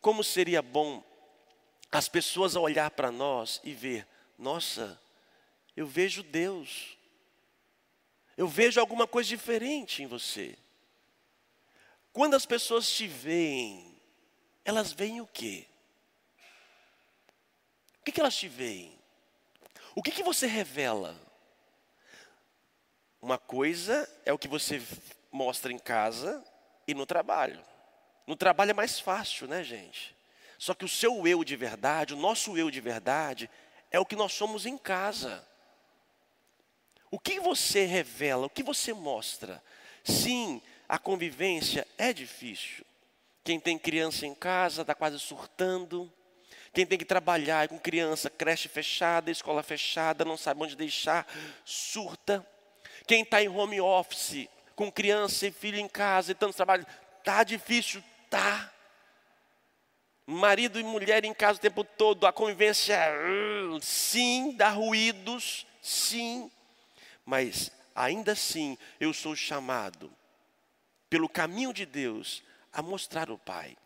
Como 0.00 0.24
seria 0.24 0.62
bom 0.62 1.04
as 1.92 2.08
pessoas 2.08 2.56
a 2.56 2.60
olhar 2.60 2.90
para 2.92 3.12
nós 3.12 3.60
e 3.62 3.74
ver, 3.74 4.06
nossa, 4.38 4.98
eu 5.76 5.86
vejo 5.86 6.22
Deus. 6.22 6.96
Eu 8.38 8.48
vejo 8.48 8.80
alguma 8.80 9.06
coisa 9.06 9.28
diferente 9.28 10.02
em 10.02 10.06
você. 10.06 10.56
Quando 12.18 12.34
as 12.34 12.44
pessoas 12.44 12.90
te 12.90 13.06
veem, 13.06 13.96
elas 14.64 14.90
veem 14.90 15.20
o 15.20 15.26
quê? 15.28 15.68
O 18.00 18.04
que, 18.04 18.10
que 18.10 18.20
elas 18.20 18.34
te 18.34 18.48
veem? 18.48 18.98
O 19.94 20.02
que, 20.02 20.10
que 20.10 20.24
você 20.24 20.48
revela? 20.48 21.16
Uma 23.22 23.38
coisa 23.38 24.12
é 24.26 24.32
o 24.32 24.38
que 24.38 24.48
você 24.48 24.82
mostra 25.30 25.72
em 25.72 25.78
casa 25.78 26.44
e 26.88 26.92
no 26.92 27.06
trabalho. 27.06 27.64
No 28.26 28.34
trabalho 28.34 28.72
é 28.72 28.74
mais 28.74 28.98
fácil, 28.98 29.46
né, 29.46 29.62
gente? 29.62 30.12
Só 30.58 30.74
que 30.74 30.84
o 30.84 30.88
seu 30.88 31.24
eu 31.24 31.44
de 31.44 31.54
verdade, 31.54 32.14
o 32.14 32.18
nosso 32.18 32.58
eu 32.58 32.68
de 32.68 32.80
verdade, 32.80 33.48
é 33.92 34.00
o 34.00 34.04
que 34.04 34.16
nós 34.16 34.32
somos 34.32 34.66
em 34.66 34.76
casa. 34.76 35.46
O 37.12 37.20
que 37.20 37.38
você 37.38 37.84
revela, 37.84 38.46
o 38.46 38.50
que 38.50 38.64
você 38.64 38.92
mostra? 38.92 39.62
Sim, 40.02 40.60
a 40.88 40.98
convivência 40.98 41.86
é 41.98 42.12
difícil. 42.12 42.84
Quem 43.44 43.60
tem 43.60 43.78
criança 43.78 44.26
em 44.26 44.34
casa 44.34 44.80
está 44.80 44.94
quase 44.94 45.18
surtando. 45.18 46.10
Quem 46.72 46.86
tem 46.86 46.98
que 46.98 47.04
trabalhar 47.04 47.68
com 47.68 47.78
criança, 47.78 48.30
creche 48.30 48.68
fechada, 48.68 49.30
escola 49.30 49.62
fechada, 49.62 50.24
não 50.24 50.36
sabe 50.36 50.62
onde 50.62 50.76
deixar, 50.76 51.26
surta. 51.64 52.46
Quem 53.06 53.22
está 53.22 53.42
em 53.42 53.48
home 53.48 53.80
office, 53.80 54.48
com 54.74 54.90
criança 54.90 55.46
e 55.46 55.50
filho 55.50 55.78
em 55.78 55.88
casa 55.88 56.32
e 56.32 56.34
tanto 56.34 56.56
trabalho, 56.56 56.86
tá 57.22 57.42
difícil, 57.42 58.02
tá. 58.30 58.72
Marido 60.26 60.78
e 60.78 60.82
mulher 60.82 61.24
em 61.24 61.32
casa 61.32 61.58
o 61.58 61.62
tempo 61.62 61.84
todo, 61.84 62.26
a 62.26 62.32
convivência, 62.32 62.98
hum, 63.26 63.78
sim, 63.80 64.54
dá 64.54 64.68
ruídos, 64.68 65.66
sim, 65.82 66.50
mas 67.24 67.72
ainda 67.94 68.32
assim 68.32 68.76
eu 69.00 69.14
sou 69.14 69.34
chamado 69.34 70.17
pelo 71.08 71.28
caminho 71.28 71.72
de 71.72 71.86
Deus 71.86 72.42
a 72.72 72.82
mostrar 72.82 73.30
o 73.30 73.38
Pai. 73.38 73.76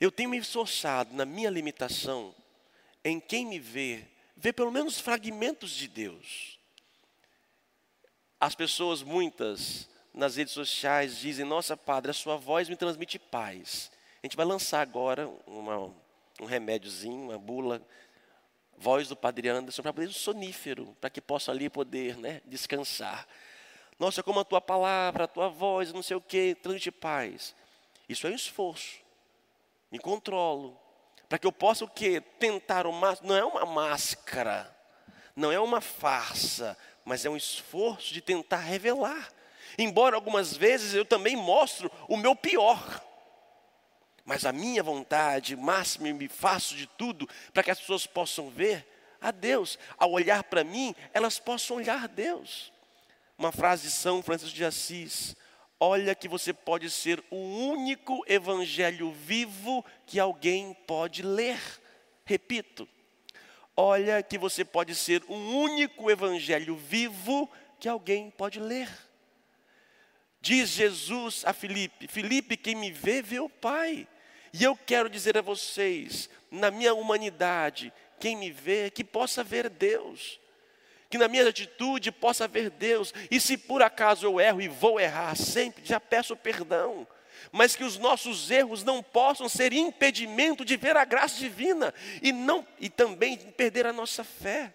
Eu 0.00 0.10
tenho 0.10 0.30
me 0.30 0.38
esforçado 0.38 1.14
na 1.14 1.24
minha 1.24 1.50
limitação 1.50 2.34
em 3.04 3.20
quem 3.20 3.46
me 3.46 3.58
vê, 3.58 4.06
ver 4.36 4.52
pelo 4.54 4.72
menos 4.72 4.98
fragmentos 4.98 5.70
de 5.70 5.86
Deus. 5.86 6.58
As 8.40 8.54
pessoas, 8.54 9.02
muitas, 9.02 9.88
nas 10.12 10.36
redes 10.36 10.52
sociais, 10.52 11.18
dizem: 11.18 11.44
Nossa, 11.44 11.76
Padre, 11.76 12.10
a 12.10 12.14
sua 12.14 12.36
voz 12.36 12.68
me 12.68 12.76
transmite 12.76 13.18
paz. 13.18 13.90
A 14.22 14.26
gente 14.26 14.36
vai 14.36 14.46
lançar 14.46 14.80
agora 14.80 15.28
uma, 15.46 15.94
um 16.40 16.44
remédiozinho, 16.46 17.28
uma 17.30 17.38
bula, 17.38 17.86
voz 18.76 19.08
do 19.08 19.16
Padre 19.16 19.48
Anderson, 19.48 19.82
para 19.82 19.92
poder 19.92 20.08
um 20.08 20.12
sonífero, 20.12 20.96
para 21.00 21.10
que 21.10 21.20
possa 21.20 21.52
ali 21.52 21.68
poder 21.68 22.16
né, 22.16 22.40
descansar. 22.46 23.26
Nossa, 23.98 24.22
como 24.22 24.40
a 24.40 24.44
tua 24.44 24.60
palavra, 24.60 25.24
a 25.24 25.28
tua 25.28 25.48
voz, 25.48 25.92
não 25.92 26.02
sei 26.02 26.16
o 26.16 26.20
que, 26.20 26.54
transmite 26.56 26.90
paz. 26.90 27.54
Isso 28.08 28.26
é 28.26 28.30
um 28.30 28.34
esforço. 28.34 28.98
Me 29.90 29.98
controlo. 29.98 30.78
Para 31.28 31.38
que 31.38 31.46
eu 31.46 31.52
possa 31.52 31.84
o 31.84 31.88
quê? 31.88 32.20
Tentar 32.38 32.86
o 32.86 32.92
máximo. 32.92 33.28
Não 33.28 33.36
é 33.36 33.44
uma 33.44 33.64
máscara. 33.64 34.74
Não 35.34 35.50
é 35.50 35.58
uma 35.58 35.80
farsa. 35.80 36.76
Mas 37.04 37.24
é 37.24 37.30
um 37.30 37.36
esforço 37.36 38.12
de 38.12 38.20
tentar 38.20 38.58
revelar. 38.58 39.32
Embora 39.78 40.16
algumas 40.16 40.56
vezes 40.56 40.94
eu 40.94 41.04
também 41.04 41.36
mostro 41.36 41.90
o 42.08 42.16
meu 42.16 42.34
pior. 42.34 43.02
Mas 44.24 44.44
a 44.44 44.52
minha 44.52 44.82
vontade 44.82 45.54
máxima, 45.54 46.12
me 46.12 46.28
faço 46.28 46.74
de 46.74 46.86
tudo 46.86 47.28
para 47.52 47.62
que 47.62 47.70
as 47.70 47.78
pessoas 47.78 48.06
possam 48.06 48.48
ver 48.50 48.86
a 49.20 49.30
Deus. 49.30 49.78
Ao 49.98 50.10
olhar 50.10 50.42
para 50.44 50.64
mim, 50.64 50.94
elas 51.12 51.38
possam 51.38 51.76
olhar 51.76 52.02
a 52.04 52.06
Deus. 52.06 52.72
Uma 53.36 53.50
frase 53.50 53.88
de 53.88 53.90
São 53.90 54.22
Francisco 54.22 54.54
de 54.54 54.64
Assis: 54.64 55.36
Olha 55.80 56.14
que 56.14 56.28
você 56.28 56.52
pode 56.52 56.88
ser 56.88 57.22
o 57.30 57.36
único 57.36 58.24
evangelho 58.28 59.12
vivo 59.12 59.84
que 60.06 60.20
alguém 60.20 60.72
pode 60.86 61.22
ler. 61.22 61.58
Repito, 62.24 62.88
olha 63.76 64.22
que 64.22 64.38
você 64.38 64.64
pode 64.64 64.94
ser 64.94 65.22
o 65.26 65.34
único 65.34 66.10
evangelho 66.10 66.76
vivo 66.76 67.50
que 67.80 67.88
alguém 67.88 68.30
pode 68.30 68.60
ler. 68.60 68.88
Diz 70.40 70.70
Jesus 70.70 71.42
a 71.44 71.52
Filipe: 71.52 72.06
Filipe, 72.06 72.56
quem 72.56 72.76
me 72.76 72.92
vê, 72.92 73.20
vê 73.20 73.40
o 73.40 73.48
Pai. 73.48 74.06
E 74.52 74.62
eu 74.62 74.76
quero 74.76 75.10
dizer 75.10 75.36
a 75.36 75.42
vocês, 75.42 76.30
na 76.48 76.70
minha 76.70 76.94
humanidade, 76.94 77.92
quem 78.20 78.36
me 78.36 78.52
vê, 78.52 78.88
que 78.88 79.02
possa 79.02 79.42
ver 79.42 79.68
Deus 79.68 80.38
que 81.14 81.18
na 81.18 81.28
minha 81.28 81.48
atitude 81.48 82.10
possa 82.10 82.48
ver 82.48 82.70
Deus, 82.70 83.14
e 83.30 83.38
se 83.38 83.56
por 83.56 83.80
acaso 83.82 84.26
eu 84.26 84.40
erro 84.40 84.60
e 84.60 84.66
vou 84.66 84.98
errar 84.98 85.36
sempre, 85.36 85.84
já 85.84 86.00
peço 86.00 86.34
perdão, 86.34 87.06
mas 87.52 87.76
que 87.76 87.84
os 87.84 87.98
nossos 87.98 88.50
erros 88.50 88.82
não 88.82 89.00
possam 89.00 89.48
ser 89.48 89.72
impedimento 89.72 90.64
de 90.64 90.76
ver 90.76 90.96
a 90.96 91.04
graça 91.04 91.38
divina 91.38 91.94
e 92.20 92.32
não 92.32 92.66
e 92.80 92.88
também 92.88 93.36
perder 93.36 93.86
a 93.86 93.92
nossa 93.92 94.24
fé. 94.24 94.74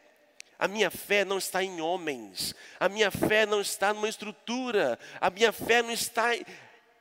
A 0.57 0.65
minha 0.65 0.89
fé 0.89 1.25
não 1.25 1.37
está 1.37 1.61
em 1.61 1.81
homens, 1.81 2.55
a 2.79 2.87
minha 2.87 3.11
fé 3.11 3.45
não 3.45 3.59
está 3.59 3.93
numa 3.93 4.07
estrutura, 4.07 4.97
a 5.19 5.29
minha 5.29 5.51
fé 5.51 5.81
não 5.81 5.91
está 5.91 6.29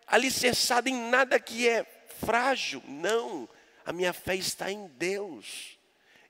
alicerçada 0.04 0.90
em 0.90 1.10
nada 1.10 1.38
que 1.38 1.68
é 1.68 1.86
frágil, 2.26 2.82
não, 2.88 3.48
a 3.86 3.92
minha 3.92 4.12
fé 4.12 4.34
está 4.34 4.68
em 4.68 4.88
Deus. 4.88 5.77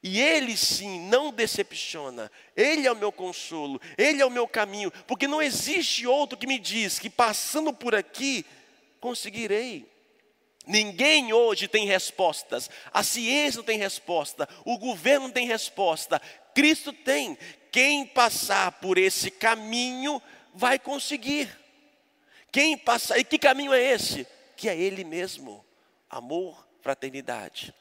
E 0.02 0.20
Ele 0.20 0.56
sim 0.56 1.00
não 1.08 1.32
decepciona, 1.32 2.30
Ele 2.56 2.86
é 2.86 2.92
o 2.92 2.96
meu 2.96 3.10
consolo, 3.10 3.80
Ele 3.96 4.22
é 4.22 4.26
o 4.26 4.30
meu 4.30 4.46
caminho, 4.46 4.92
porque 5.06 5.26
não 5.26 5.42
existe 5.42 6.06
outro 6.06 6.38
que 6.38 6.46
me 6.46 6.58
diz 6.58 6.98
que 6.98 7.10
passando 7.10 7.72
por 7.72 7.94
aqui 7.94 8.46
conseguirei. 9.00 9.86
Ninguém 10.66 11.32
hoje 11.32 11.66
tem 11.66 11.86
respostas, 11.86 12.70
a 12.92 13.02
ciência 13.02 13.58
não 13.58 13.64
tem 13.64 13.78
resposta, 13.78 14.48
o 14.64 14.76
governo 14.78 15.26
não 15.26 15.32
tem 15.32 15.46
resposta, 15.46 16.20
Cristo 16.54 16.92
tem. 16.92 17.38
Quem 17.72 18.06
passar 18.06 18.72
por 18.72 18.98
esse 18.98 19.30
caminho 19.30 20.22
vai 20.54 20.78
conseguir. 20.78 21.48
Quem 22.52 22.76
passar, 22.76 23.18
e 23.18 23.24
que 23.24 23.38
caminho 23.38 23.72
é 23.72 23.82
esse? 23.82 24.26
Que 24.56 24.68
é 24.68 24.76
Ele 24.76 25.04
mesmo: 25.04 25.64
amor, 26.08 26.66
fraternidade. 26.82 27.74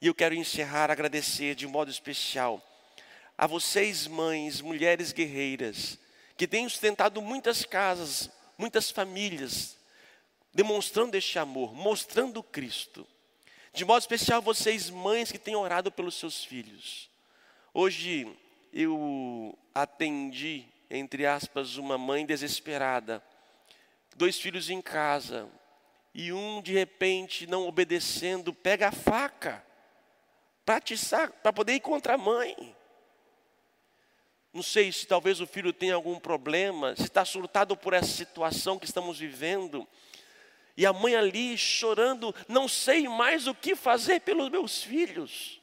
E 0.00 0.06
eu 0.06 0.14
quero 0.14 0.34
encerrar, 0.34 0.90
agradecer 0.90 1.56
de 1.56 1.66
modo 1.66 1.90
especial 1.90 2.62
a 3.36 3.46
vocês, 3.46 4.06
mães, 4.06 4.60
mulheres 4.60 5.12
guerreiras, 5.12 5.98
que 6.36 6.46
têm 6.46 6.68
sustentado 6.68 7.20
muitas 7.20 7.64
casas, 7.64 8.30
muitas 8.56 8.90
famílias, 8.90 9.76
demonstrando 10.54 11.16
este 11.16 11.38
amor, 11.38 11.74
mostrando 11.74 12.42
Cristo. 12.42 13.06
De 13.72 13.84
modo 13.84 14.00
especial, 14.00 14.40
vocês, 14.40 14.88
mães, 14.88 15.32
que 15.32 15.38
têm 15.38 15.56
orado 15.56 15.90
pelos 15.90 16.14
seus 16.14 16.44
filhos. 16.44 17.10
Hoje 17.74 18.36
eu 18.72 19.56
atendi, 19.74 20.64
entre 20.88 21.26
aspas, 21.26 21.76
uma 21.76 21.98
mãe 21.98 22.24
desesperada, 22.24 23.22
dois 24.16 24.38
filhos 24.38 24.70
em 24.70 24.80
casa, 24.80 25.48
e 26.14 26.32
um 26.32 26.62
de 26.62 26.72
repente, 26.72 27.48
não 27.48 27.66
obedecendo, 27.66 28.52
pega 28.52 28.88
a 28.88 28.92
faca 28.92 29.67
para 30.68 30.76
atiçar, 30.76 31.32
para 31.32 31.50
poder 31.50 31.76
ir 31.76 31.80
contra 31.80 32.12
a 32.12 32.18
mãe. 32.18 32.76
Não 34.52 34.62
sei 34.62 34.92
se 34.92 35.06
talvez 35.06 35.40
o 35.40 35.46
filho 35.46 35.72
tenha 35.72 35.94
algum 35.94 36.20
problema, 36.20 36.94
se 36.94 37.04
está 37.04 37.24
surtado 37.24 37.74
por 37.74 37.94
essa 37.94 38.08
situação 38.08 38.78
que 38.78 38.84
estamos 38.84 39.18
vivendo. 39.18 39.88
E 40.76 40.84
a 40.84 40.92
mãe 40.92 41.16
ali 41.16 41.56
chorando, 41.56 42.34
não 42.46 42.68
sei 42.68 43.08
mais 43.08 43.46
o 43.46 43.54
que 43.54 43.74
fazer 43.74 44.20
pelos 44.20 44.50
meus 44.50 44.82
filhos. 44.82 45.58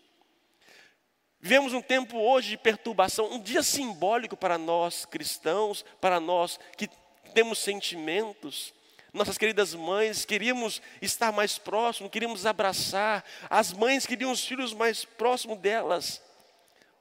Vivemos 1.39 1.71
um 1.71 1.83
tempo 1.83 2.17
hoje 2.17 2.49
de 2.49 2.57
perturbação, 2.57 3.31
um 3.31 3.39
dia 3.39 3.61
simbólico 3.61 4.35
para 4.35 4.57
nós 4.57 5.05
cristãos, 5.05 5.85
para 6.01 6.19
nós 6.19 6.59
que 6.75 6.89
temos 7.31 7.59
sentimentos. 7.59 8.73
Nossas 9.15 9.37
queridas 9.37 9.73
mães, 9.73 10.25
queríamos 10.25 10.81
estar 11.01 11.31
mais 11.31 11.57
próximo, 11.57 12.09
queríamos 12.09 12.45
abraçar, 12.45 13.23
as 13.49 13.71
mães 13.71 14.05
queriam 14.05 14.31
os 14.31 14.45
filhos 14.45 14.73
mais 14.73 15.05
próximos 15.05 15.57
delas. 15.57 16.21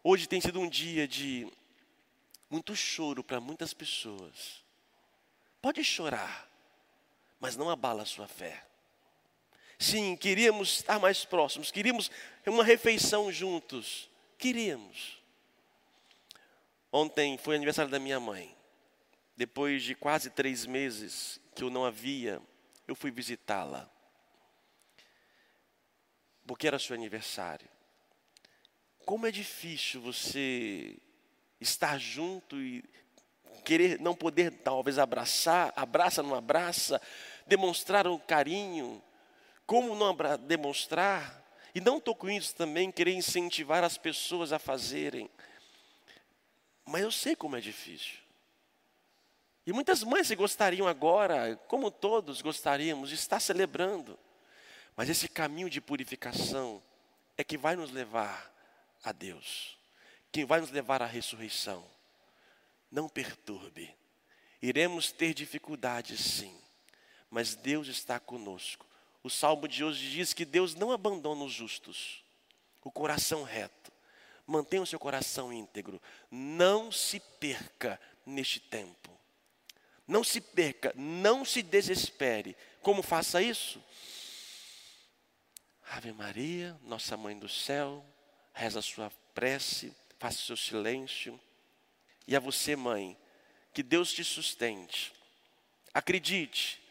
Hoje 0.02 0.28
tem 0.28 0.40
sido 0.40 0.60
um 0.60 0.68
dia 0.68 1.08
de 1.08 1.50
muito 2.48 2.76
choro 2.76 3.24
para 3.24 3.40
muitas 3.40 3.74
pessoas. 3.74 4.62
Pode 5.60 5.82
chorar, 5.82 6.48
mas 7.40 7.56
não 7.56 7.68
abala 7.68 8.02
a 8.02 8.06
sua 8.06 8.28
fé. 8.28 8.64
Sim, 9.76 10.16
queríamos 10.16 10.78
estar 10.78 11.00
mais 11.00 11.24
próximos, 11.24 11.72
queríamos 11.72 12.10
uma 12.46 12.62
refeição 12.62 13.32
juntos, 13.32 14.08
queríamos. 14.38 15.20
Ontem 16.92 17.36
foi 17.38 17.56
aniversário 17.56 17.90
da 17.90 17.98
minha 17.98 18.20
mãe. 18.20 18.54
Depois 19.36 19.82
de 19.82 19.96
quase 19.96 20.30
três 20.30 20.64
meses 20.64 21.40
que 21.54 21.62
eu 21.62 21.70
não 21.70 21.84
a 21.84 21.90
via, 21.90 22.40
eu 22.86 22.94
fui 22.94 23.10
visitá-la. 23.10 23.88
Porque 26.46 26.66
era 26.66 26.78
seu 26.78 26.94
aniversário. 26.94 27.68
Como 29.06 29.26
é 29.26 29.30
difícil 29.30 30.00
você 30.00 30.98
estar 31.60 31.98
junto 31.98 32.60
e 32.60 32.84
querer 33.64 33.98
não 34.00 34.14
poder 34.14 34.50
talvez 34.50 34.98
abraçar, 34.98 35.72
abraça, 35.76 36.22
não 36.22 36.34
abraça, 36.34 37.00
demonstrar 37.46 38.06
um 38.06 38.18
carinho, 38.18 39.02
como 39.66 39.94
não 39.94 40.14
demonstrar, 40.46 41.42
e 41.74 41.80
não 41.80 41.98
estou 41.98 42.14
com 42.14 42.28
isso 42.28 42.54
também, 42.54 42.92
querer 42.92 43.14
incentivar 43.14 43.82
as 43.82 43.96
pessoas 43.96 44.52
a 44.52 44.58
fazerem, 44.58 45.30
mas 46.84 47.02
eu 47.02 47.10
sei 47.10 47.34
como 47.34 47.56
é 47.56 47.60
difícil. 47.60 48.23
E 49.66 49.72
muitas 49.72 50.02
mães 50.02 50.30
gostariam 50.32 50.86
agora, 50.86 51.56
como 51.68 51.90
todos 51.90 52.42
gostaríamos, 52.42 53.08
de 53.08 53.14
estar 53.14 53.40
celebrando. 53.40 54.18
Mas 54.96 55.08
esse 55.08 55.28
caminho 55.28 55.70
de 55.70 55.80
purificação 55.80 56.82
é 57.36 57.42
que 57.42 57.56
vai 57.56 57.74
nos 57.74 57.90
levar 57.90 58.52
a 59.02 59.10
Deus, 59.12 59.78
que 60.30 60.44
vai 60.44 60.60
nos 60.60 60.70
levar 60.70 61.02
à 61.02 61.06
ressurreição. 61.06 61.84
Não 62.90 63.08
perturbe. 63.08 63.94
Iremos 64.60 65.10
ter 65.12 65.34
dificuldades, 65.34 66.20
sim, 66.20 66.56
mas 67.30 67.54
Deus 67.54 67.88
está 67.88 68.20
conosco. 68.20 68.86
O 69.22 69.30
salmo 69.30 69.66
de 69.66 69.82
hoje 69.82 70.10
diz 70.10 70.32
que 70.32 70.44
Deus 70.44 70.74
não 70.74 70.92
abandona 70.92 71.44
os 71.44 71.52
justos, 71.52 72.22
o 72.82 72.90
coração 72.90 73.42
reto. 73.42 73.92
Mantenha 74.46 74.82
o 74.82 74.86
seu 74.86 74.98
coração 74.98 75.50
íntegro. 75.50 76.00
Não 76.30 76.92
se 76.92 77.18
perca 77.18 77.98
neste 78.26 78.60
tempo. 78.60 79.10
Não 80.06 80.22
se 80.22 80.40
perca, 80.40 80.92
não 80.94 81.44
se 81.44 81.62
desespere. 81.62 82.56
Como 82.82 83.02
faça 83.02 83.40
isso? 83.40 83.82
Ave 85.90 86.12
Maria, 86.12 86.78
nossa 86.82 87.16
mãe 87.16 87.38
do 87.38 87.48
céu, 87.48 88.04
reza 88.52 88.78
a 88.78 88.82
sua 88.82 89.10
prece, 89.34 89.94
faça 90.18 90.38
o 90.38 90.42
seu 90.42 90.56
silêncio. 90.56 91.40
E 92.26 92.34
a 92.34 92.40
você, 92.40 92.74
mãe, 92.74 93.16
que 93.72 93.82
Deus 93.82 94.12
te 94.12 94.24
sustente. 94.24 95.12
Acredite, 95.92 96.82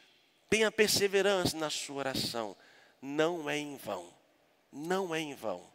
tenha 0.50 0.72
perseverança 0.72 1.58
na 1.58 1.70
sua 1.70 1.98
oração. 1.98 2.56
Não 3.02 3.50
é 3.50 3.58
em 3.58 3.76
vão. 3.76 4.14
Não 4.72 5.14
é 5.14 5.20
em 5.20 5.34
vão. 5.34 5.72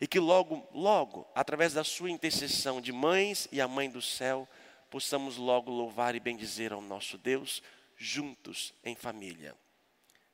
E 0.00 0.06
que 0.06 0.20
logo, 0.20 0.66
logo, 0.72 1.26
através 1.34 1.72
da 1.72 1.82
sua 1.82 2.10
intercessão 2.10 2.80
de 2.80 2.92
mães 2.92 3.48
e 3.50 3.60
a 3.60 3.66
mãe 3.66 3.90
do 3.90 4.00
céu, 4.00 4.48
possamos 4.90 5.36
logo 5.36 5.70
louvar 5.70 6.14
e 6.14 6.20
bendizer 6.20 6.72
ao 6.72 6.80
nosso 6.80 7.18
Deus, 7.18 7.62
juntos 7.96 8.72
em 8.84 8.94
família. 8.94 9.56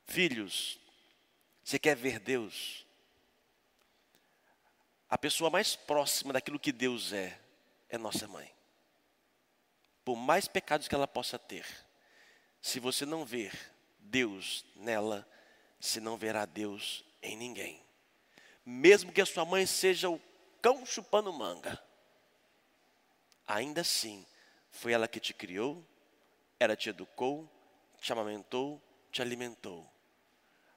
Filhos, 0.05 0.79
você 1.63 1.79
quer 1.79 1.95
ver 1.95 2.19
Deus? 2.19 2.85
A 5.09 5.17
pessoa 5.17 5.49
mais 5.49 5.75
próxima 5.75 6.33
daquilo 6.33 6.59
que 6.59 6.71
Deus 6.71 7.11
é, 7.11 7.39
é 7.89 7.97
nossa 7.97 8.27
mãe. 8.27 8.51
Por 10.03 10.15
mais 10.15 10.47
pecados 10.47 10.87
que 10.87 10.95
ela 10.95 11.07
possa 11.07 11.39
ter, 11.39 11.65
se 12.61 12.79
você 12.79 13.05
não 13.05 13.25
ver 13.25 13.51
Deus 13.99 14.65
nela, 14.75 15.27
você 15.79 15.99
não 15.99 16.17
verá 16.17 16.45
Deus 16.45 17.03
em 17.21 17.35
ninguém. 17.35 17.83
Mesmo 18.65 19.11
que 19.11 19.21
a 19.21 19.25
sua 19.25 19.45
mãe 19.45 19.65
seja 19.65 20.09
o 20.09 20.21
cão 20.61 20.85
chupando 20.85 21.31
manga, 21.31 21.81
ainda 23.47 23.81
assim, 23.81 24.25
foi 24.75 24.91
ela 24.91 25.07
que 25.07 25.19
te 25.19 25.33
criou, 25.33 25.83
ela 26.59 26.75
te 26.75 26.89
educou, 26.89 27.49
te 27.99 28.11
amamentou, 28.11 28.81
te 29.11 29.21
alimentou. 29.21 29.89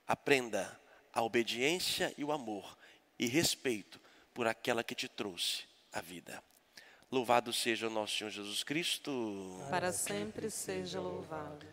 Aprenda 0.07 0.81
a 1.13 1.23
obediência 1.23 2.15
e 2.17 2.25
o 2.25 2.33
amor 2.33 2.79
e 3.19 3.27
respeito 3.27 4.01
por 4.33 4.47
aquela 4.47 4.85
que 4.85 4.95
te 4.95 5.09
trouxe 5.09 5.65
a 5.93 6.01
vida. 6.01 6.43
Louvado 7.11 7.53
seja 7.53 7.89
o 7.89 7.91
nosso 7.91 8.17
Senhor 8.17 8.31
Jesus 8.31 8.63
Cristo. 8.63 9.11
Para 9.69 9.93
sempre 9.93 10.51
seja 10.51 11.01
louvado. 11.01 11.67